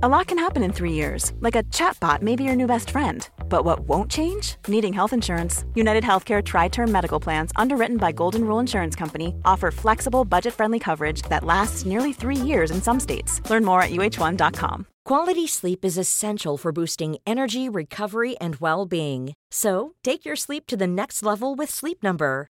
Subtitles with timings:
[0.00, 2.90] A lot can happen in three years, like a chatbot may be your new best
[2.90, 3.28] friend.
[3.48, 4.54] But what won't change?
[4.68, 5.64] Needing health insurance.
[5.74, 10.54] United Healthcare Tri Term Medical Plans, underwritten by Golden Rule Insurance Company, offer flexible, budget
[10.54, 13.40] friendly coverage that lasts nearly three years in some states.
[13.50, 14.86] Learn more at uh1.com.
[15.04, 19.34] Quality sleep is essential for boosting energy, recovery, and well being.
[19.50, 22.46] So take your sleep to the next level with Sleep Number.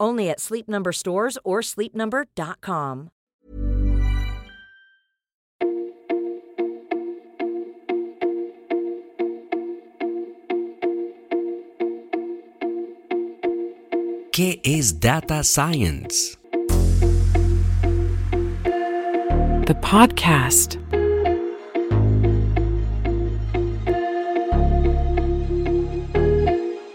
[0.00, 3.10] Only at Sleep Number stores or sleepnumber.com.
[14.32, 16.38] ¿Qué es Data Science?
[19.66, 20.79] The podcast.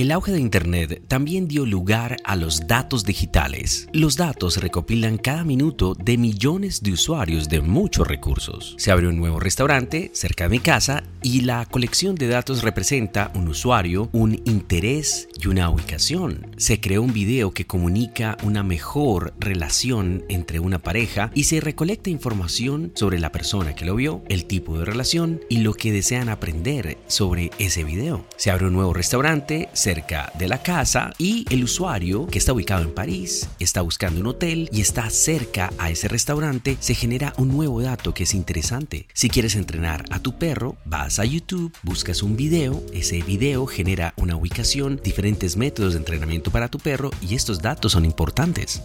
[0.00, 3.86] El auge de Internet también dio lugar a los datos digitales.
[3.92, 8.74] Los datos recopilan cada minuto de millones de usuarios de muchos recursos.
[8.78, 13.30] Se abre un nuevo restaurante cerca de mi casa y la colección de datos representa
[13.34, 16.46] un usuario, un interés y una ubicación.
[16.56, 22.08] Se creó un video que comunica una mejor relación entre una pareja y se recolecta
[22.08, 26.30] información sobre la persona que lo vio, el tipo de relación y lo que desean
[26.30, 28.24] aprender sobre ese video.
[28.38, 32.84] Se abre un nuevo restaurante cerca de la casa y el usuario que está ubicado
[32.84, 37.48] en París está buscando un hotel y está cerca a ese restaurante, se genera un
[37.48, 39.08] nuevo dato que es interesante.
[39.14, 44.14] Si quieres entrenar a tu perro, vas a YouTube, buscas un video, ese video genera
[44.16, 48.84] una ubicación, diferentes métodos de entrenamiento para tu perro y estos datos son importantes.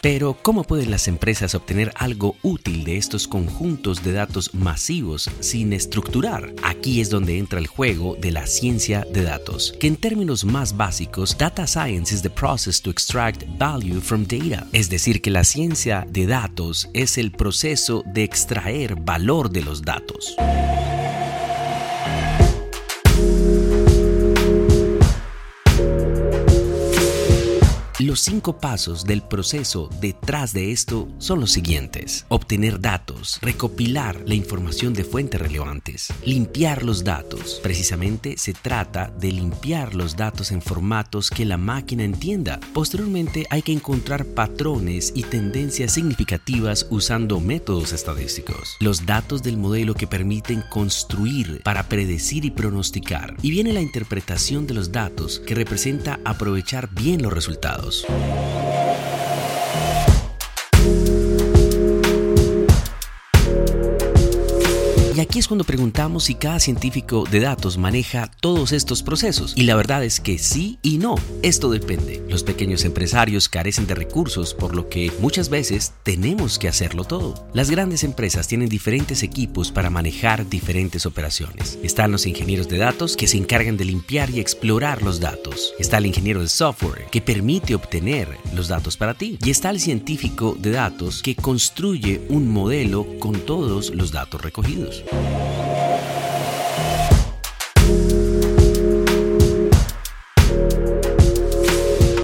[0.00, 5.72] Pero, ¿cómo pueden las empresas obtener algo útil de estos conjuntos de datos masivos sin
[5.72, 6.54] estructurar?
[6.62, 10.76] Aquí es donde entra el juego de la ciencia de datos, que en términos más
[10.76, 14.66] básicos, data science is the process to extract value from data.
[14.72, 19.82] Es decir, que la ciencia de datos es el proceso de extraer valor de los
[19.82, 20.36] datos.
[28.08, 32.24] Los cinco pasos del proceso detrás de esto son los siguientes.
[32.30, 37.60] Obtener datos, recopilar la información de fuentes relevantes, limpiar los datos.
[37.62, 42.60] Precisamente se trata de limpiar los datos en formatos que la máquina entienda.
[42.72, 48.78] Posteriormente hay que encontrar patrones y tendencias significativas usando métodos estadísticos.
[48.80, 53.36] Los datos del modelo que permiten construir para predecir y pronosticar.
[53.42, 57.97] Y viene la interpretación de los datos que representa aprovechar bien los resultados.
[58.04, 58.87] Y
[65.28, 69.52] aquí es cuando preguntamos si cada científico de datos maneja todos estos procesos.
[69.56, 71.16] Y la verdad es que sí y no.
[71.42, 72.24] Esto depende.
[72.30, 77.46] Los pequeños empresarios carecen de recursos, por lo que muchas veces tenemos que hacerlo todo.
[77.52, 81.78] Las grandes empresas tienen diferentes equipos para manejar diferentes operaciones.
[81.82, 85.74] Están los ingenieros de datos que se encargan de limpiar y explorar los datos.
[85.78, 89.38] Está el ingeniero de software que permite obtener los datos para ti.
[89.44, 95.04] Y está el científico de datos que construye un modelo con todos los datos recogidos.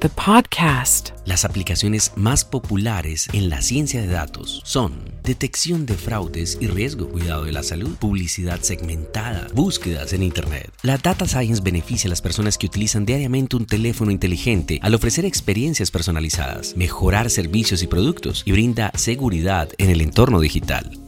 [0.00, 1.10] The podcast.
[1.26, 4.94] Las aplicaciones más populares en la ciencia de datos son
[5.24, 10.72] detección de fraudes y riesgo, cuidado de la salud, publicidad segmentada, búsquedas en Internet.
[10.82, 15.24] La Data Science beneficia a las personas que utilizan diariamente un teléfono inteligente al ofrecer
[15.24, 21.07] experiencias personalizadas, mejorar servicios y productos y brinda seguridad en el entorno digital.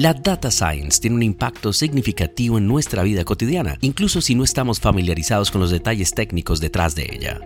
[0.00, 4.80] La data science tiene un impacto significativo en nuestra vida cotidiana, incluso si no estamos
[4.80, 7.38] familiarizados con los detalles técnicos detrás de ella.